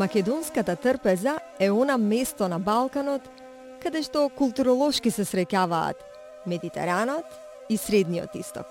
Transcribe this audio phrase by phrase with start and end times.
[0.00, 3.20] Македонската трпеза е она место на Балканот
[3.82, 6.00] каде што културолошки се среќаваат
[6.48, 7.28] Медитеранот
[7.68, 8.64] и Средниот исток.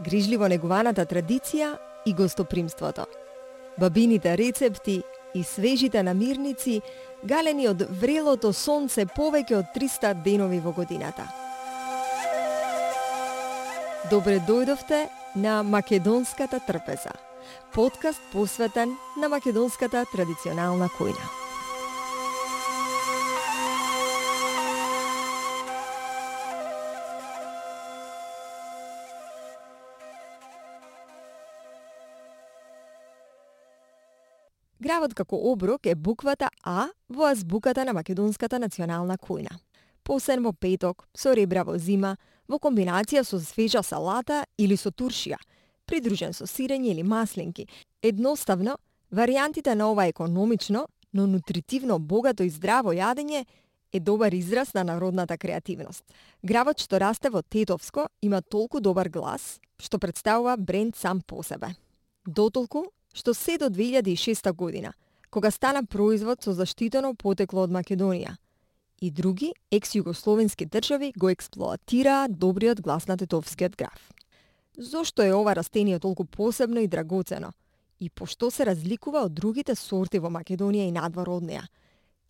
[0.00, 1.74] Грижливо негуваната традиција
[2.06, 3.04] и гостопримството.
[3.76, 5.02] Бабините рецепти
[5.34, 6.80] и свежите намирници
[7.28, 11.28] галени од врелото сонце повеќе од 300 денови во годината.
[14.08, 17.12] Добре дојдовте на Македонската трпеза–
[17.74, 21.26] подкаст посветен на македонската традиционална којна.
[34.80, 39.58] Гравот како оброк е буквата А во азбуката на македонската национална којна.
[40.02, 42.16] Посен во петок, со ребра во зима,
[42.48, 45.36] во комбинација со свежа салата или со туршија–
[45.88, 47.66] придружен со сирење или маслинки.
[48.02, 48.76] Едноставно,
[49.10, 53.44] варијантите на ова економично, но нутритивно богато и здраво јадење
[53.92, 56.04] е добар израз на народната креативност.
[56.42, 61.74] Гравот што расте во Тетовско има толку добар глас, што представува бренд сам по себе.
[62.26, 64.92] Дотолку, што се до 2006 година,
[65.30, 68.36] кога стана производ со заштитено потекло од Македонија,
[69.00, 74.17] и други екс-југословенски држави го експлоатираа добриот глас на тетовскиот граф.
[74.78, 77.52] Зошто е ова растение толку посебно и драгоцено?
[78.00, 81.64] И пошто се разликува од другите сорти во Македонија и надвор од неа?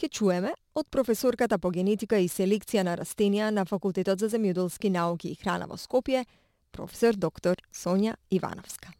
[0.00, 5.28] Ке чуеме од професорката по генетика и селекција на растенија на Факултетот за земјоделски науки
[5.28, 6.24] и храна во Скопје,
[6.72, 8.96] професор доктор Сонја Ивановска.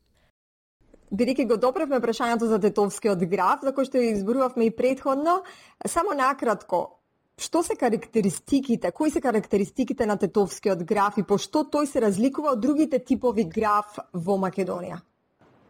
[1.09, 5.41] Бидејќи го допревме прашањето за тетовскиот граф, за кој што изборувавме и предходно,
[5.87, 6.98] само накратко,
[7.39, 12.61] Што се карактеристиките, кои се карактеристиките на тетовскиот граф и пошто тој се разликува од
[12.61, 14.99] другите типови граф во Македонија?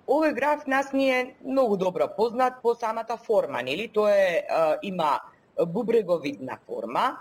[0.08, 3.90] Овој граф нас ни е многу добро познат по самата форма, нели?
[3.92, 4.46] Тоа е
[4.82, 5.18] има
[5.60, 7.18] бубреговидна форма,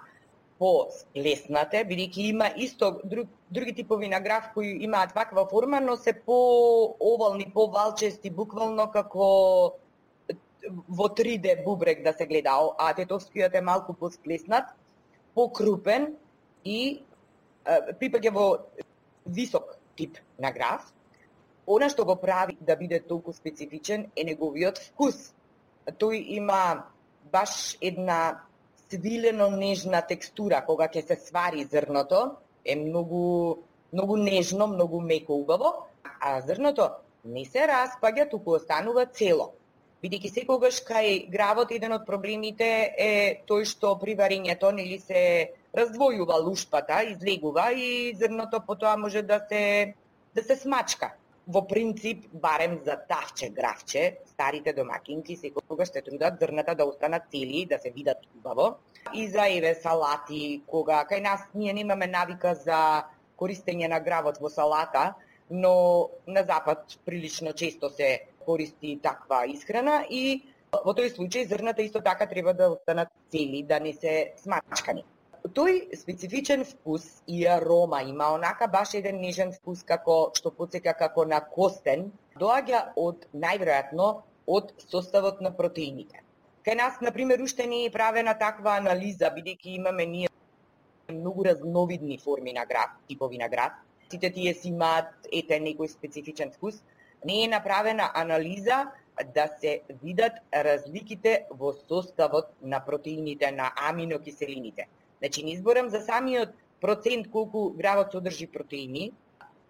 [0.60, 5.98] по леснате, бидејќи има исто друг, други типови на граф кои имаат ваква форма, но
[5.98, 9.28] се по овални, по валчести, буквално како
[10.88, 14.66] во 3D бубрек да се гледа, а тетовскиот е малку посплеснат,
[15.36, 16.16] покрупен
[16.66, 17.04] и
[17.68, 18.46] припаѓа во
[19.26, 20.94] висок тип на граф.
[21.68, 25.34] Она што го прави да биде толку специфичен е неговиот вкус.
[25.88, 26.88] Тој има
[27.32, 28.44] баш една
[28.88, 33.64] свилено нежна текстура кога ќе се свари зрното, е многу
[33.94, 35.88] многу нежно, многу меко убаво,
[36.20, 36.90] а зрното
[37.26, 39.54] не се распаѓа, туку останува цело
[40.04, 42.68] бидејќи секогаш кај гравот еден од проблемите
[43.06, 43.14] е
[43.50, 45.22] тој што при варењето нели се
[45.78, 49.94] раздвојува лушпата, излегува и зрното потоа може да се
[50.36, 51.14] да се смачка.
[51.48, 57.66] Во принцип, барем за тавче гравче, старите домакинки секогаш се трудат зрната да останат цели,
[57.66, 58.76] да се видат убаво.
[59.14, 63.06] И за еве салати, кога кај нас ние немаме навика за
[63.40, 65.14] користење на гравот во салата,
[65.50, 70.24] но на запад прилично често се користи таква исхрана и
[70.72, 75.04] во тој случај зрната исто така треба да останат цели, да не се смачкани.
[75.58, 81.26] Тој специфичен вкус и арома има онака баш еден нежен вкус како што потсека како
[81.26, 82.10] на костен,
[82.40, 84.08] доаѓа од најверојатно
[84.48, 86.24] од составот на протеините.
[86.68, 90.28] Кај нас, на пример, уште не е правена таква анализа, бидејќи имаме ние
[91.10, 93.72] многу разновидни форми на град, типови на град.
[94.12, 96.82] Сите тие си имаат ете некој специфичен вкус,
[97.28, 98.88] не е направена анализа
[99.34, 104.88] да се видат разликите во составот на протеините, на аминокиселините.
[105.20, 106.50] Значи, не изборам за самиот
[106.82, 109.12] процент колку гравот содржи протеини,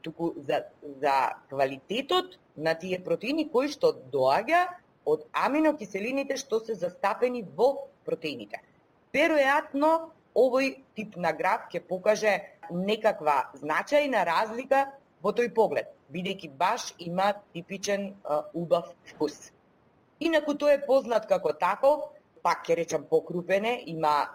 [0.02, 0.64] туку за,
[1.02, 4.68] за квалитетот на тие протеини кои што доаѓа
[5.08, 8.62] од аминокиселините што се застапени во протеините.
[9.16, 12.36] Веројатно, овој тип на граф ќе покаже
[12.70, 14.92] некаква значајна разлика
[15.24, 19.52] во тој поглед бидејќи баш има типичен а, убав вкус.
[20.20, 22.10] Инаку тој е познат како таков,
[22.42, 24.30] пак ќе речам покрупене, има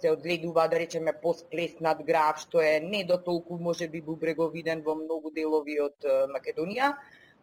[0.00, 4.94] се одлегува, да речеме посплеснат граф што е не до толку може би бубреговиден во
[4.94, 6.94] многу делови од Македонија,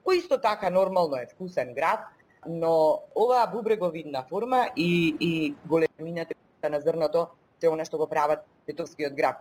[0.06, 2.04] кој исто така нормално е вкусен граф,
[2.45, 6.36] но оваа бубреговидна форма и и големината
[6.69, 7.27] на зрното
[7.59, 9.36] се она што го прават тетовскиот граф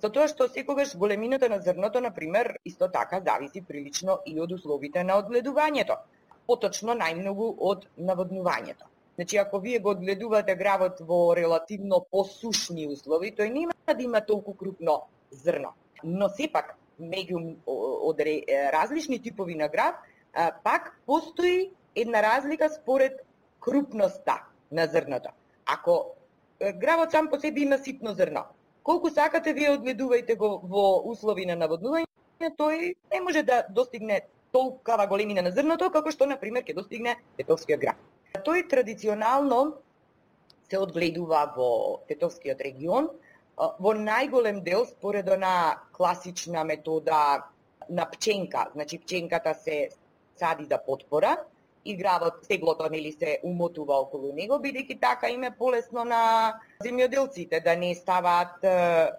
[0.00, 4.52] Со тоа што секогаш големината на зрното, на пример, исто така зависи прилично и од
[4.52, 5.98] условите на одгледувањето.
[6.48, 8.88] Поточно најмногу од наводнувањето.
[9.14, 14.54] Значи, ако вие го одгледувате гравот во релативно посушни услови, тој нема да има толку
[14.54, 15.74] крупно зрно.
[16.02, 18.22] Но сепак, меѓу од
[18.72, 20.00] различни типови на грав,
[20.64, 23.20] пак постои една разлика според
[23.60, 24.40] крупноста
[24.72, 25.28] на зрното.
[25.66, 26.14] Ако
[26.80, 28.44] гравот сам по себе има ситно зрно,
[28.82, 32.06] колку сакате вие одгледувајте го во услови на наводнување,
[32.58, 34.22] тој не може да достигне
[34.52, 37.96] толкава големина на зрното, како што, на пример, ќе достигне тетовскиот град.
[38.46, 39.60] Тој традиционално
[40.70, 41.70] се одгледува во
[42.08, 43.10] тетовскиот регион,
[43.56, 47.46] во најголем дел според на класична метода
[47.88, 48.70] на пченка.
[48.72, 49.90] Значи, пченката се
[50.36, 51.36] сади за потпора,
[51.84, 57.76] игравот, теглото нели се умотува околу него, бидејќи така им е полесно на земјоделците да
[57.76, 59.10] не ставаат е,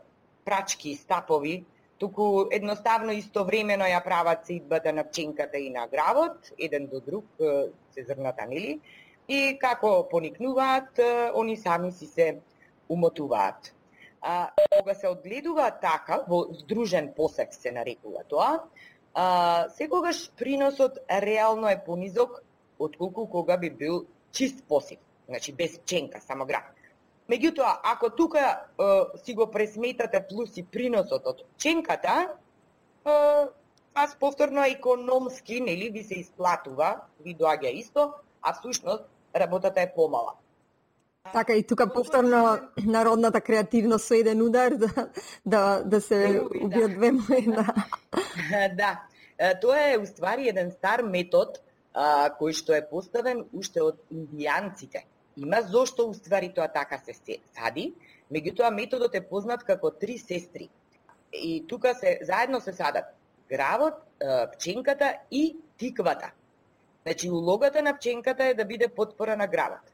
[0.46, 1.64] прачки, стапови,
[2.02, 7.26] туку едноставно истовремено ја прават сидбата да на пченката и на гравот, еден до друг
[7.94, 8.80] се зрната, нели?
[9.28, 11.00] И како поникнуваат,
[11.38, 12.38] они сами си се
[12.90, 13.74] умотуваат.
[14.22, 18.64] А, кога се одгледува така, во здружен посек се нарекува тоа,
[19.14, 22.42] а, секогаш приносот реално е понизок
[22.84, 26.64] отколку кога би бил чист посев, значи без пченка, само град.
[27.30, 28.84] Меѓутоа, ако тука е,
[29.24, 33.12] си го пресметате плюс и приносот од пченката, е,
[33.94, 39.04] аз повторно економски, нели, ви се исплатува, ви доаѓа исто, а всушност
[39.36, 40.34] работата е помала.
[41.34, 45.10] Така и тука повторно народната креативност со еден удар да
[45.46, 47.74] да да се убиат две мои, да.
[48.76, 49.02] да.
[49.62, 51.52] Тоа е уствари еден стар метод
[51.94, 55.04] а, кој што е поставен уште од индијанците.
[55.38, 57.14] Има зошто уствари тоа така се
[57.56, 57.94] сади,
[58.32, 60.70] меѓутоа методот е познат како три сестри.
[61.34, 63.06] И тука се заедно се садат
[63.50, 63.94] гравот,
[64.54, 66.32] пченката и тиквата.
[67.04, 69.92] Значи, улогата на пченката е да биде подпора на гравот.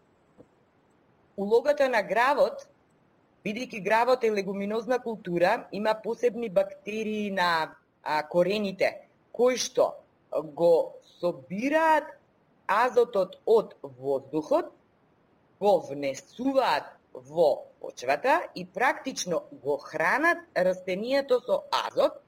[1.37, 2.67] Улогата на гравот,
[3.45, 9.93] бидејќи гравот е легуминозна култура, има посебни бактерии на а, корените, кои што
[10.31, 12.03] го собираат
[12.67, 14.71] азотот од воздухот,
[15.59, 22.19] го внесуваат во почвата и практично го хранат растението со азот,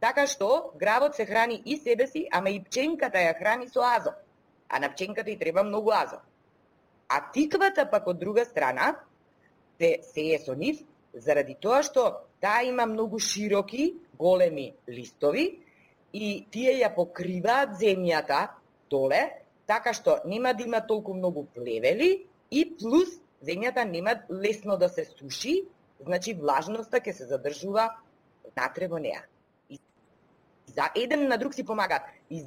[0.00, 4.14] така што гравот се храни и себе си, ама и пченката ја храни со азот.
[4.68, 6.22] А на пченката и треба многу азот.
[7.08, 8.96] А тиквата пак од друга страна
[9.78, 10.82] се сее со нив
[11.14, 15.65] заради тоа што таа има многу широки, големи листови
[16.16, 18.40] и тие ја покриваат земјата
[18.90, 19.20] доле,
[19.68, 25.04] така што нема да има толку многу плевели и плюс земјата нема лесно да се
[25.04, 25.66] суши,
[26.00, 27.90] значи влажноста ќе се задржува
[28.56, 29.20] натре во неа.
[29.68, 29.78] И
[30.72, 32.08] за еден на друг си помагаат.
[32.30, 32.44] И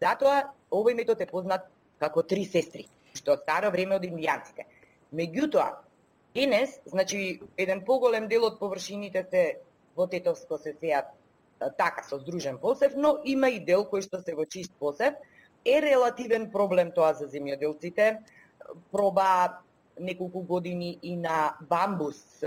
[0.00, 1.68] затоа овој метод е познат
[2.00, 4.64] како три сестри, што од старо време од индијанците.
[5.12, 5.68] Меѓутоа,
[6.34, 9.42] денес, значи еден поголем дел од површините се
[9.96, 11.12] во Тетовско се сеат
[11.78, 15.14] така со здружен посев, но има и дел кој што се во чист посев.
[15.64, 18.18] Е релативен проблем тоа за земјоделците.
[18.90, 19.62] Проба
[20.00, 22.42] неколку години и на бамбус,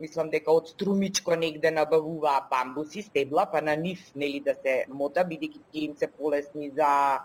[0.00, 5.24] мислам дека од струмичко негде бамбус бамбуси, стебла, па на нив нели да се мота,
[5.24, 7.20] бидејќи им се полесни за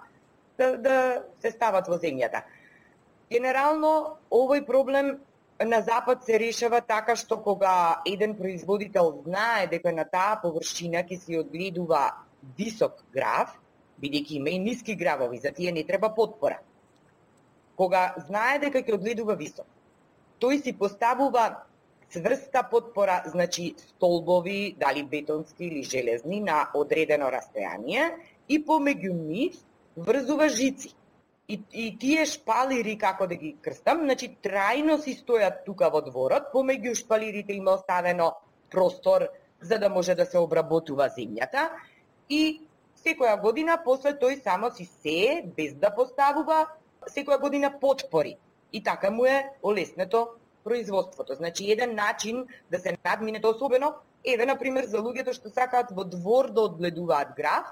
[0.57, 2.43] да, да се стават во земјата.
[3.29, 5.19] Генерално, овој проблем
[5.65, 11.17] на запад се решава така што кога еден производител знае дека на таа површина ќе
[11.19, 12.03] се одгледува
[12.57, 13.53] висок грав,
[14.01, 16.59] бидејќи има и ниски гравови, за тие не треба подпора.
[17.75, 19.67] Кога знае дека ќе одгледува висок,
[20.41, 21.63] тој си поставува
[22.13, 28.11] цврста подпора, значи столбови, дали бетонски или железни, на одредено растојание
[28.47, 29.57] и помеѓу нив
[29.95, 30.93] врзува жици
[31.47, 36.53] И, и тие шпалири, како да ги крстам, значи трајно си стојат тука во дворот,
[36.53, 38.31] помеѓу шпалирите има оставено
[38.71, 39.27] простор
[39.61, 41.67] за да може да се обработува земјата
[42.29, 42.61] и
[43.03, 46.67] секоја година после тој само си сее без да поставува
[47.11, 48.37] секоја година подпори.
[48.71, 50.27] И така му е олеснето
[50.63, 51.35] производството.
[51.35, 53.93] Значи еден начин да се надмине особено,
[54.25, 57.67] еве на пример за луѓето што сакаат во двор да одгледуваат граф,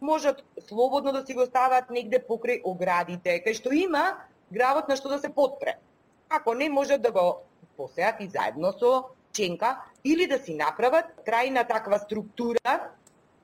[0.00, 4.16] можат слободно да си го стават негде покрај оградите, кај што има
[4.52, 5.78] гравот на што да се подпре.
[6.28, 7.42] Ако не, можат да го
[7.76, 12.92] посеат и заедно со ченка или да си направат трајна таква структура,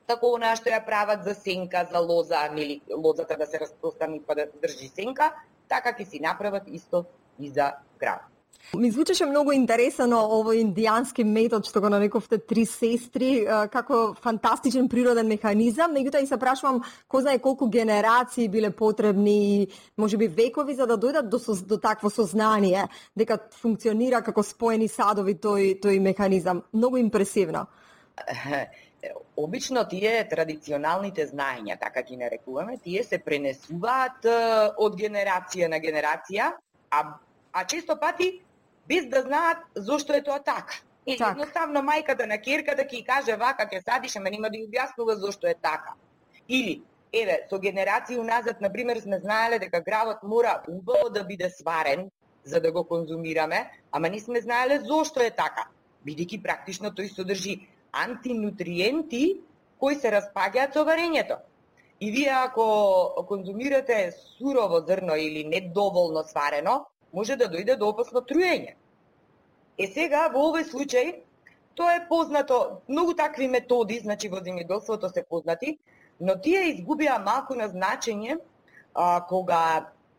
[0.07, 4.35] како она што ја прават за сенка, за лоза, нели лозата да се распространи па
[4.35, 5.33] да држи сенка,
[5.67, 7.05] така ќе си направат исто
[7.39, 8.36] и за гравот.
[8.73, 13.29] Ми звучеше многу интересно овој индијански метод што го нарековте три сестри
[13.71, 19.67] како фантастичен природен механизам, меѓутоа и се прашувам кој знае колку генерации биле потребни и
[19.97, 25.79] можеби векови за да дојдат до, до такво сознание дека функционира како споени садови тој
[25.79, 26.63] тој механизам.
[26.73, 27.67] Многу импресивно.
[29.37, 34.25] обично тие традиционалните знаења, така ги нарекуваме, тие се пренесуваат
[34.77, 36.51] од генерација на генерација,
[36.89, 37.03] а,
[37.57, 38.41] а често пати
[38.87, 40.75] без да знаат зошто е тоа така.
[41.05, 41.31] И так.
[41.31, 45.47] едноставно мајката на керката ќе каже вака ќе садиш, ама нема да ја објаснува зошто
[45.47, 45.95] е така.
[46.49, 46.81] Или
[47.13, 52.11] еве, со генерации уназад на пример сме знаеле дека гравот мора убаво да биде сварен
[52.43, 55.65] за да го конзумираме, ама не сме знаеле зошто е така,
[56.05, 57.55] бидејќи практично тој содржи
[57.91, 59.39] антинутриенти
[59.79, 61.41] кои се распаѓаат со варењето.
[61.99, 68.75] И вие ако конзумирате сурово зрно или недоволно сварено, може да дојде до опасно труење.
[69.77, 71.13] Е сега во овој случај
[71.75, 75.77] тоа е познато, многу такви методи, значи во земјоделството се познати,
[76.19, 78.39] но тие изгубија малку на значење
[78.93, 79.61] а, кога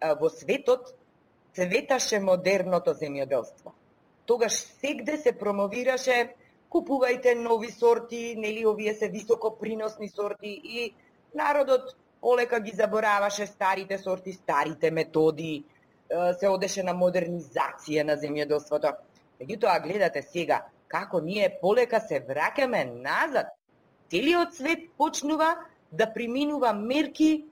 [0.00, 0.94] а, во светот
[1.54, 3.74] се веташе модерното земјоделство.
[4.26, 6.34] Тогаш сегде се промовираше
[6.70, 10.92] купувајте нови сорти, нели овие се високо приносни сорти и
[11.34, 15.64] народот олека ги забораваше старите сорти, старите методи,
[16.08, 18.94] се одеше на модернизација на земјоделството.
[19.40, 23.52] Меѓутоа гледате сега како ние полека се враќаме назад.
[24.10, 25.54] Целиот свет почнува
[25.92, 27.44] да приминува мерки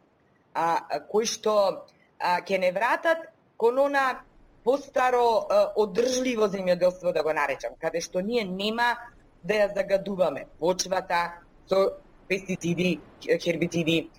[0.54, 1.84] а, кои што
[2.18, 4.22] а, ке не вратат кон она
[4.64, 5.46] постаро
[5.76, 8.96] одржливо земјоделство да го наречам, каде што ние нема
[9.44, 14.10] да ја загадуваме почвата со пестициди, хербициди.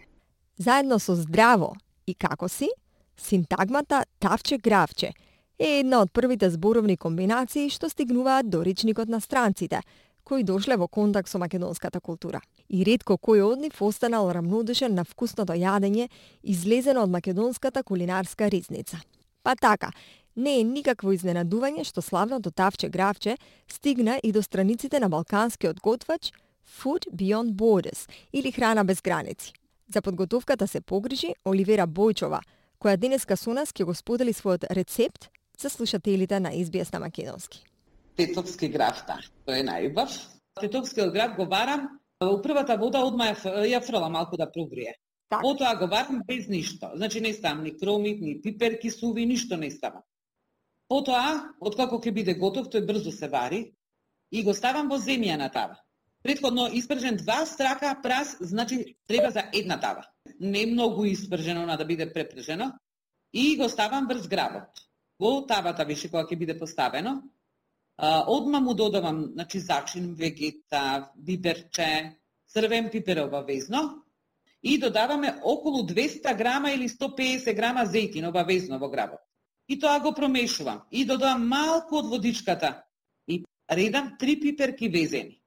[0.58, 1.75] Заедно со здраво
[2.08, 2.70] и како си,
[3.18, 5.12] синтагмата тавче-гравче
[5.60, 9.82] е една од првите зборовни комбинации што стигнуваат до речникот на странците,
[10.24, 12.42] кои дошле во контакт со македонската култура.
[12.70, 16.10] И ретко кој од нив останал рамнодушен на вкусното јадење
[16.44, 19.00] излезено од македонската кулинарска ризница.
[19.44, 19.92] Па така,
[20.36, 23.38] не е никакво изненадување што славното тавче гравче
[23.72, 26.34] стигна и до страниците на балканскиот готвач
[26.68, 29.54] Food Beyond Borders или Храна без граници.
[29.94, 32.42] За подготовката се погрижи Оливера Бојчова,
[32.80, 37.64] која денеска со нас ќе го сподели својот рецепт за слушателите на SBS на македонски.
[38.18, 40.14] Тетовски графта, тој е најубав.
[40.62, 41.88] Тетовскиот граф го варам,
[42.22, 44.96] во првата вода одма ја фрла малку да прогрие.
[45.30, 45.42] Так.
[45.42, 46.92] Потоа го варам без ништо.
[46.96, 50.02] Значи не ставам ни кромит, ни пиперки суви, ништо не ставам.
[50.88, 53.74] Потоа, откако ќе биде готов, тој брзо се вари
[54.32, 55.76] и го ставам во земја на тава.
[56.24, 60.06] Предходно испржен два страка прас, значи треба за една тава.
[60.40, 62.72] Не многу испржено на да биде препржено.
[63.34, 64.70] И го ставам врз гработ.
[65.20, 67.22] Во тавата више кога ќе биде поставено.
[67.98, 74.04] Одма му додавам, значи зачин, вегета, биберче, црвен пипер везно,
[74.64, 79.20] и додаваме околу 200 грама или 150 грама зејтин обавезно во гработ.
[79.68, 80.84] И тоа го промешувам.
[80.92, 82.84] И додавам малку од водичката.
[83.28, 85.42] И редам три пиперки везени.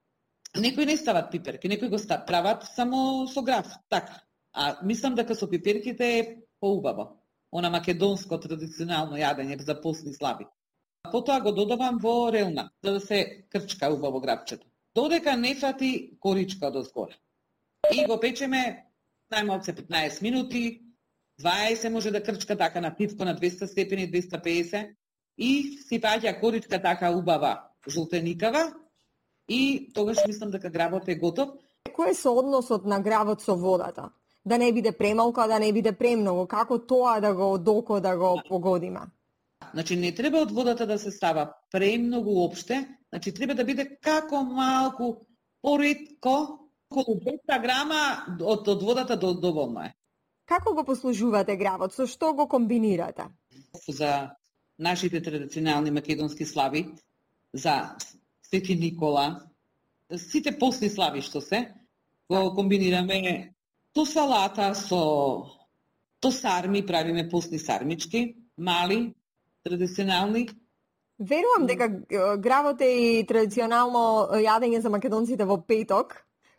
[0.57, 4.21] Некои не стават пиперки, некои го стават, прават само со граф, така.
[4.53, 7.17] А мислам дека со пиперките е поубаво.
[7.51, 10.45] Она македонско традиционално јадење за постни слави.
[11.11, 14.67] Потоа го додавам во релна, за да се крчка убаво грабчето.
[14.95, 17.15] Додека не фати коричка до згоре.
[17.91, 18.85] И го печеме
[19.31, 20.81] најмалце 15 минути,
[21.41, 24.95] 20 може да крчка така на пивко на 200 степени, 250
[25.37, 28.73] и си паѓа коричка така убава, жолтеникава
[29.51, 31.55] и тогаш мислам дека гработ е готов.
[31.91, 34.09] Кој е соодносот на гработ со водата?
[34.45, 36.47] Да не биде премалку, да не биде премногу.
[36.47, 39.11] Како тоа да го доко да го погодиме?
[39.73, 44.43] Значи не треба од водата да се става премногу опште, значи треба да биде како
[44.43, 45.15] малку
[45.61, 48.01] поредко околу 200 грама
[48.39, 49.93] од, од водата до, доволно е.
[50.45, 51.93] Како го послужувате гравот?
[51.93, 53.29] Со што го комбинирате?
[53.87, 54.35] За
[54.79, 56.87] нашите традиционални македонски слави,
[57.53, 57.95] за
[58.51, 59.47] Свети Никола,
[60.11, 61.71] сите постни слави што се,
[62.27, 63.53] го комбинираме
[63.95, 64.99] то салата со
[66.19, 69.13] то сарми, правиме постни сармички, мали,
[69.63, 70.49] традиционални.
[71.19, 71.87] Верувам дека
[72.37, 76.17] гравот е и традиционално јадење за македонците во петок,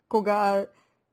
[0.09, 0.65] кога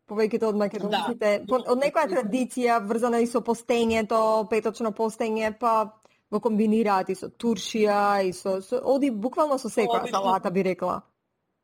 [0.08, 1.60] повеќето од македонците, да.
[1.60, 5.99] од некоја традиција врзана и со постењето, петочно постење, па
[6.30, 11.00] го комбинираат и со туршија и со, со оди буквално со секоја салата би рекла.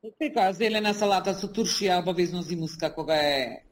[0.04, 3.62] Секоја зелена салата со туршија обавезно зимуска кога е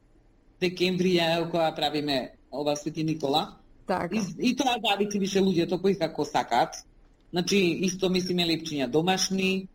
[0.61, 3.57] декемврија кога правиме ова Свети Никола.
[3.87, 4.15] Така.
[4.15, 6.75] И, и тоа зависи више луѓето кои како сакаат.
[7.31, 9.67] Значи, исто мислиме лепчиња домашни,